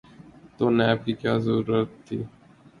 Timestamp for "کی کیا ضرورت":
1.05-1.89